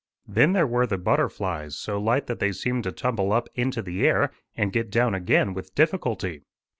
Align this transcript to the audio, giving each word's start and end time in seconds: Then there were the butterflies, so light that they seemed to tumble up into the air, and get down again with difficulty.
Then 0.27 0.53
there 0.53 0.65
were 0.65 0.87
the 0.87 0.97
butterflies, 0.97 1.77
so 1.77 1.99
light 1.99 2.25
that 2.25 2.39
they 2.39 2.53
seemed 2.53 2.85
to 2.85 2.91
tumble 2.91 3.31
up 3.31 3.47
into 3.53 3.83
the 3.83 4.07
air, 4.07 4.31
and 4.57 4.73
get 4.73 4.89
down 4.89 5.13
again 5.13 5.53
with 5.53 5.75
difficulty. 5.75 6.41